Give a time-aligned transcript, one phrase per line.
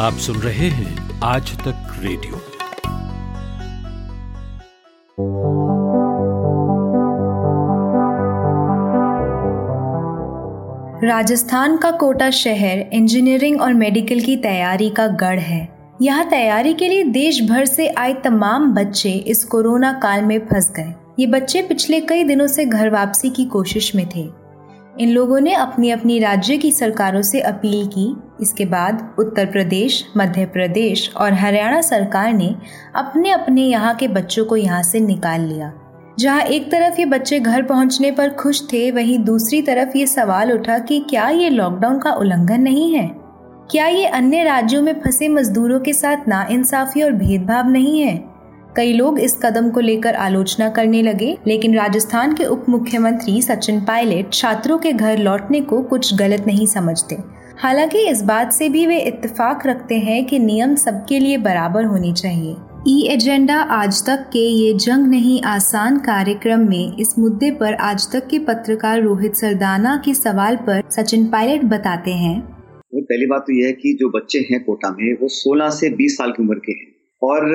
[0.00, 2.36] आप सुन रहे हैं आज तक रेडियो।
[11.06, 15.68] राजस्थान का कोटा शहर इंजीनियरिंग और मेडिकल की तैयारी का गढ़ है।
[16.02, 20.72] यहाँ तैयारी के लिए देश भर से आए तमाम बच्चे इस कोरोना काल में फंस
[20.76, 24.39] गए। ये बच्चे पिछले कई दिनों से घर वापसी की कोशिश में थे।
[24.98, 30.04] इन लोगों ने अपनी अपनी राज्य की सरकारों से अपील की। इसके बाद उत्तर प्रदेश,
[30.16, 32.54] मध्य प्रदेश और हरियाणा सरकार ने
[32.96, 35.72] अपने अपने यहाँ के बच्चों को यहाँ से निकाल लिया।
[36.18, 40.52] जहाँ एक तरफ़ ये बच्चे घर पहुँचने पर खुश थे, वहीं दूसरी तरफ़ ये सवाल
[40.52, 43.10] उठा कि क्या ये लॉकडाउन का उल्लंघन नहीं है?
[43.70, 48.29] क्या ये अन्य राज्यों में फंसे मजदूरों के साथ ना इंसाफी और भेदभाव नहीं है?
[48.76, 53.80] कई लोग इस कदम को लेकर आलोचना करने लगे, लेकिन राजस्थान के उप मुख्यमंत्री सचिन
[53.80, 57.16] पायलट छात्रों के घर लौटने को कुछ गलत नहीं समझते।
[57.58, 62.12] हालाँकि इस बात से भी वे इत्तेफाक रखते हैं कि नियम सबके लिए बराबर होने
[62.12, 62.56] चाहिए।
[62.88, 68.12] ई एजेंडा आज तक के ये जंग नहीं, आसान कार्यक्रम में इस मुद्दे पर आज
[68.12, 72.40] तक के पत्रकार रोहित सरदाना के सवाल पर सचिन पायलट बताते हैं।
[72.94, 76.18] पहली बात तो यह है कि जो बच्चे हैं कोटा में, वो 16 से 20
[76.18, 76.90] साल की उम्र के हैं।
[77.22, 77.50] और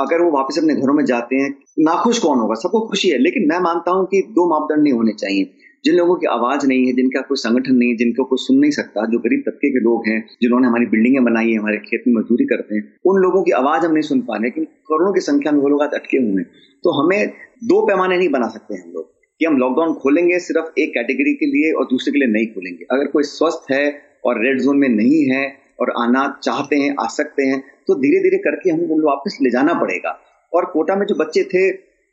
[0.00, 2.54] अगर वो वापस अपने घरों में जाते हैं, नाखुश कौन होगा?
[2.54, 6.16] सबको खुशी है, लेकिन मैं मानता हूँ कि दो मापदंड नहीं होने चाहिए। जिन लोगों
[6.16, 9.18] की आवाज़ नहीं है, जिनका कोई संगठन नहीं है, जिनको कोई सुन नहीं सकता, जो
[9.18, 12.74] गरीब तबके के लोग हैं, जिन्होंने हमारी बिल्डिंगें बनाई है, हमारे खेत में मजदूरी करते
[12.74, 15.60] हैं, उन लोगों की आवाज़ हम नहीं सुन पा रहे लेकिन करोड़ों की संख्या में
[15.60, 16.50] वो लोग आज अटके हुए हैं।
[16.84, 17.28] तो हमें
[17.64, 21.46] दो पैमाने नहीं बना सकते हम लोग, कि हम लॉकडाउन खोलेंगे सिर्फ़ एक कैटेगरी के
[21.46, 24.88] लिए और दूसरे के लिए नहीं खोलेंगे। अगर कोई स्वस्थ है और रेड जोन में
[24.88, 29.08] नहीं है और आना चाहते हैं, आ सकते हैं तो धीरे धीरे करके हमें उनको
[29.08, 30.18] वापस ले जाना पड़ेगा।
[30.52, 31.70] और कोटा में जो बच्चे थे,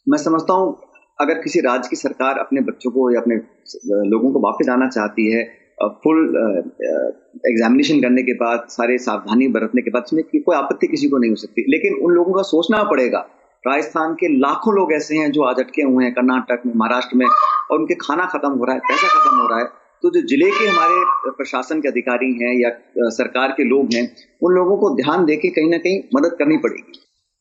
[0.08, 0.78] मैं समझता हूँ,
[1.20, 3.36] अगर किसी राज्य की सरकार अपने बच्चों को या अपने
[4.10, 5.44] लोगों को वापस आना चाहती है
[6.04, 6.20] फुल
[7.48, 11.30] एग्जामिनेशन करने के बाद, सारे सावधानी बरतने के बाद उसमें कोई आपत्ति किसी को नहीं
[11.30, 13.20] हो सकती। लेकिन उन लोगों का सोचना पड़ेगा।
[13.64, 17.26] राजस्थान के लाखों लोग ऐसे हैं जो आज अटके हुए हैं, कर्नाटक में, महाराष्ट्र में,
[17.26, 19.68] और उनके खाना खत्म हो रहा है, पैसा खत्म हो रहा है।
[20.04, 22.70] तो जो ज़िले के हमारे प्रशासन के अधिकारी हैं या
[23.12, 24.02] सरकार के लोग हैं
[24.42, 27.00] उन लोगों को ध्यान दे के कहीं ना कहीं मदद करनी पड़ेगी।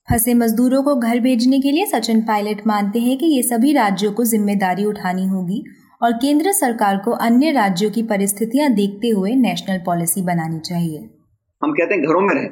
[0.09, 4.13] फंसे मजदूरों को घर भेजने के लिए सचिन पायलट मानते हैं कि ये सभी राज्यों
[4.13, 5.63] को ज़िम्मेदारी उठानी होगी
[6.03, 10.99] और केंद्र सरकार को अन्य राज्यों की परिस्थितियाँ देखते हुए नेशनल पॉलिसी बनानी चाहिए।
[11.63, 12.49] हम कहते हैं घरों में रहे।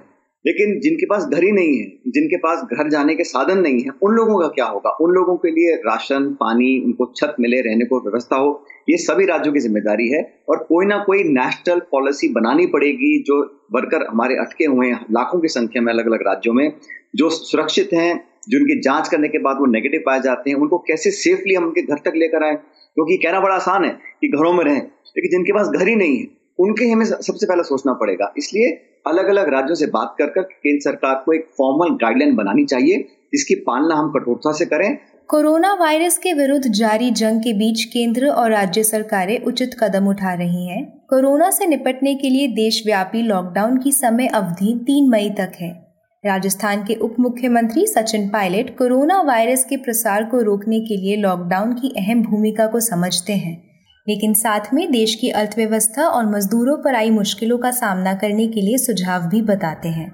[0.46, 3.90] लेकिन जिनके पास घर ही नहीं है, जिनके पास घर जाने के साधन नहीं है,
[4.02, 4.90] उन लोगों का क्या होगा?
[4.90, 9.26] उन लोगों के लिए राशन, पानी, उनको छत मिले, रहने को व्यवस्था हो, ये सभी
[9.26, 13.42] राज्यों की ज़िम्मेदारी है और कोई ना कोई नेशनल पॉलिसी बनानी पड़ेगी जो
[13.72, 16.72] वर्कर हमारे अटके हुए हैं, लाखों की संख्या में अलग अलग राज्यों में,
[17.16, 21.10] जो सुरक्षित हैं, जिनकी जाँच करने के बाद वो नेगेटिव पाए जाते हैं, उनको कैसे
[21.10, 22.54] सेफली हम उनके घर तक लेकर आए?
[22.94, 23.90] क्योंकि कहना बड़ा आसान है
[24.20, 27.62] कि घरों में रहें, लेकिन जिनके पास घर ही नहीं है उनके हमें सबसे पहले
[27.62, 28.70] सोचना पड़ेगा। इसलिए
[29.06, 33.16] अलग अलग राज्यों से बात कर कर केंद्र सरकार को एक फॉर्मल गाइडलाइन बनानी चाहिए।
[33.32, 34.98] जिसकी पालना हम कठोरता से करें।
[35.28, 40.34] कोरोना वायरस के विरुद्ध जारी जंग के बीच केंद्र और राज्य सरकारें उचित कदम उठा
[40.34, 45.52] रही हैं। कोरोना से निपटने के लिए देशव्यापी लॉकडाउन की समय अवधि तीन मई तक
[45.60, 45.86] है।
[46.26, 51.72] राजस्थान के उप मुख्यमंत्री सचिन पायलट कोरोना वायरस के प्रसार को रोकने के लिए लॉकडाउन
[51.72, 53.69] की अहम भूमिका को समझते हैं।
[54.10, 58.60] लेकिन साथ में देश की अर्थव्यवस्था और मजदूरों पर आई मुश्किलों का सामना करने के
[58.60, 60.08] लिए सुझाव भी बताते हैं।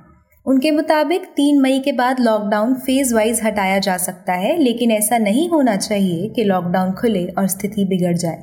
[0.46, 5.18] उनके मुताबिक, तीन मई के बाद लॉकडाउन फ़ेज़ वाइज हटाया जा सकता है, लेकिन ऐसा
[5.18, 8.42] नहीं होना चाहिए कि लॉकडाउन खुले और स्थिति बिगड़ जाए।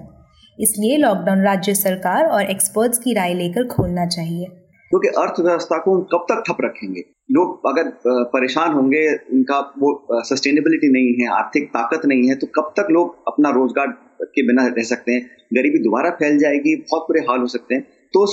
[0.59, 4.45] इसलिए लॉकडाउन राज्य सरकार और एक्सपर्ट्स की राय लेकर खोलना चाहिए।
[4.91, 7.03] क्योंकि तो अर्थव्यवस्था को कब तक ठप रखेंगे?
[7.31, 7.91] लोग अगर
[8.33, 13.15] परेशान होंगे, उनका वो सस्टेनेबिलिटी नहीं है, आर्थिक ताकत नहीं है तो कब तक लोग
[13.27, 13.87] अपना रोज़गार
[14.23, 15.21] के बिना रह सकते हैं।
[15.53, 18.25] गरीबी दोबारा फैल जाएगी, बहुत बुरे हाल हो सकते हैं। तो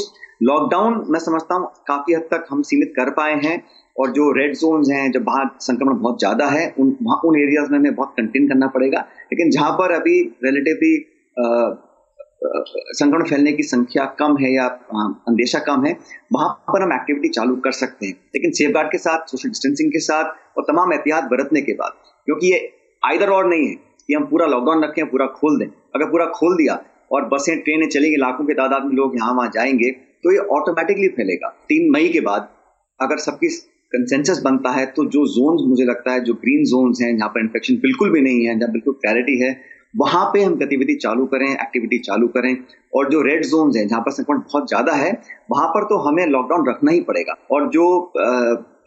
[0.42, 3.62] लॉकडाउन मैं समझता हूँ काफ़ी हद तक हम सीमित कर पाए हैं
[3.96, 7.70] और जो रेड जोन हैं, जब वहाँ संक्रमण बहुत ज़्यादा है, उन, वहाँ, उन एरियाज़
[7.70, 9.00] में हमें बहुत कंटेन करना पड़ेगा।
[9.32, 10.94] लेकिन जहाँ पर अभी रिलेटिवली
[12.42, 14.66] संक्रमण फैलने की संख्या कम है या
[15.28, 15.92] अंदेशा कम है,
[16.32, 20.00] वहाँ पर हम एक्टिविटी चालू कर सकते हैं। लेकिन सेफ़ के साथ सोशल डिस्टेंसिंग के
[20.00, 21.92] साथ और तमाम एहतियात बरतने के बाद,
[22.28, 22.60] क्योंकि ये
[23.02, 23.74] आइदर और नहीं है।
[24.10, 26.74] कि हम पूरा लॉकडाउन रखें, पूरा खोल दें। अगर पूरा खोल दिया
[27.10, 29.90] और बसें, ट्रेनें चलेंगी, लाखों के तादाद में लोग यहाँ वहाँ जाएँगे
[30.24, 32.48] तो ये ऑटोमेटिकली फैलेगा। तीन मई के बाद
[33.00, 33.48] अगर सबकी
[33.92, 37.40] कंसेंसस बनता है तो जो जोन मुझे लगता है, जो ग्रीन जोन हैं, जहाँ पर
[37.40, 39.50] इन्फेक्शन बिल्कुल भी नहीं है, जहाँ बिल्कुल क्लैरिटी है,
[39.94, 42.56] वहाँ पे हम गतिविधि चालू करें एक्टिविटी चालू करें।
[42.94, 45.10] और जो रेड जोन हैं, जहाँ पर संक्रमण बहुत ज़्यादा है,
[45.50, 47.86] वहाँ पर तो हमें लॉकडाउन रखना ही पड़ेगा। और जो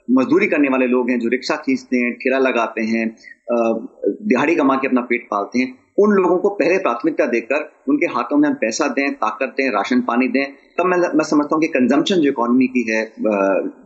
[0.08, 3.06] मजदूरी करने वाले लोग हैं, जो रिक्शा खींचते हैं, ठेला लगाते हैं
[3.48, 8.38] दिहाड़ी कमा के अपना पेट पालते हैं। उन लोगों को पहले प्राथमिकता देकर उनके हाथों
[8.38, 10.46] में हम पैसा दें, ताकत दें, राशन पानी दें,
[10.78, 13.04] तब मैं मैं समझता हूँ कि कंजम्पशन जो इकोनॉमी की है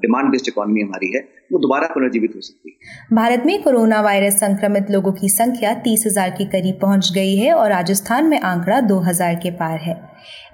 [0.01, 1.21] डिमांड बेस्ड इकोनॉमी हमारी है,
[1.54, 6.04] वो दोबारा पुनर्जीवित हो सकती है। भारत में कोरोना वायरस संक्रमित लोगों की संख्या तीस
[6.07, 10.01] हज़ार के करीब पहुँच गई है और राजस्थान में आंकड़ा दो हज़ार के पार है।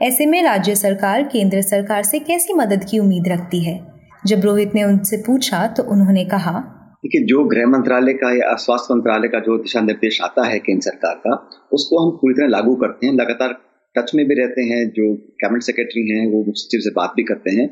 [0.02, 3.80] ऐसे में राज्य सरकार, केंद्र सरकार से कैसी मदद की उम्मीद रखती है?
[4.26, 6.64] जब रोहित ने उनसे पूछा तो उन्होंने कहा
[7.04, 10.82] देखिए जो गृह मंत्रालय का या स्वास्थ्य मंत्रालय का जो दिशा निर्देश आता है केंद्र
[10.82, 11.34] सरकार का
[11.74, 13.56] उसको हम पूरी तरह लागू करते हैं। लगातार
[13.96, 15.08] टच में भी रहते हैं जो
[15.42, 17.66] कैबिनेट सेक्रेटरी हैं वो सचिव से बात भी करते हैं।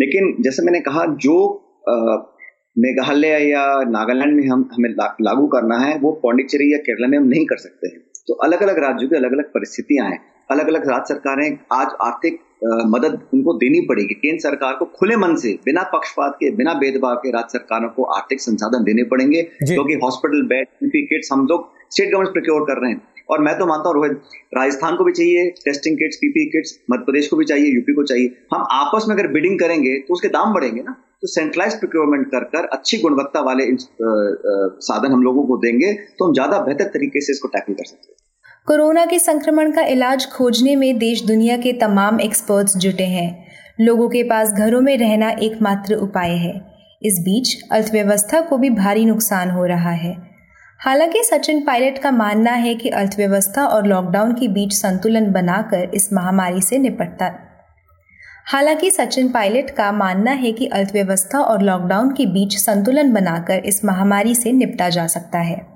[0.00, 1.36] लेकिन जैसे मैंने कहा जो
[2.76, 7.18] मेघालय या नागालैंड में हम हमें ला, लागू करना है वो पौंडिचेरी या केरला में
[7.18, 10.20] हम नहीं कर सकते हैं। तो अलग अलग राज्यों की अलग अलग परिस्थितियाँ हैं।
[10.50, 15.34] अलग अलग राज्य सरकारें आज आर्थिक मदद उनको देनी पड़ेगी। केंद्र सरकार को खुले मन
[15.36, 19.94] से बिना पक्षपात के बिना भेदभाव के राज्य सरकारों को आर्थिक संसाधन देने पड़ेंगे क्योंकि
[20.02, 23.88] हॉस्पिटल बेड किट्स हम लोग स्टेट गवर्नमेंट प्रिक्योर कर रहे हैं। और मैं तो मानता
[23.88, 24.20] हूँ रोहित
[24.54, 28.02] राजस्थान को भी चाहिए testing kits PP kits Madhya Pradesh को भी चाहिए यूपी को
[28.04, 32.26] चाहिए। हम आपस में अगर बिडिंग करेंगे तो उसके दाम बढ़ेंगे ना। तो सेंट्रलाइज प्रिक्योरमेंट
[32.26, 33.64] कर कर अच्छी गुणवत्ता वाले
[34.82, 38.10] साधन हम लोगों को देंगे तो हम ज़्यादा बेहतर तरीके से इसको टैकल कर सकते
[38.10, 38.16] हैं।
[38.68, 43.46] कोरोना के संक्रमण का इलाज खोजने में देश दुनिया के तमाम एक्सपर्ट्स जुटे हैं।
[43.80, 46.66] लोगों के पास घरों में रहना एकमात्र उपाय है।
[47.02, 50.16] इस बीच अर्थव्यवस्था को भी भारी नुकसान हो रहा है।
[50.80, 56.12] हालाँकि सचिन पायलट का मानना है कि अर्थव्यवस्था और लॉकडाउन के बीच संतुलन बनाकर इस
[56.12, 57.34] महामारी से निपटता।
[58.46, 63.84] हालाँकि सचिन पायलट का मानना है कि अर्थव्यवस्था और लॉकडाउन के बीच संतुलन बनाकर इस
[63.84, 65.67] महामारी से निपटा जा सकता है।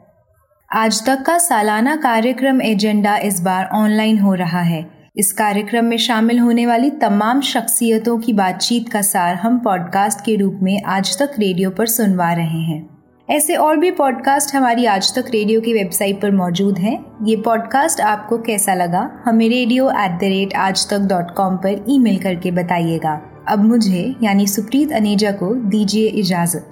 [0.76, 5.96] आज तक का सालाना कार्यक्रम एजेंडा इस बार ऑनलाइन हो रहा है। इस कार्यक्रम में
[5.96, 11.18] शामिल होने वाली तमाम शख्सियतों की बातचीत का सार हम पॉडकास्ट के रूप में आज
[11.18, 12.88] तक रेडियो पर सुनवा रहे हैं।
[13.30, 18.00] ऐसे और भी पॉडकास्ट हमारी आज तक रेडियो की वेबसाइट पर मौजूद हैं। ये पॉडकास्ट
[18.00, 22.50] आपको कैसा लगा, हमें रेडियो एट द रेट आज तक डॉट कॉम पर ईमेल करके
[22.50, 26.70] बताइएगा। अब मुझे, यानी सुप्रीत अनेजा को दीजिए इजाज़त।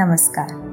[0.00, 0.71] नमस्कार।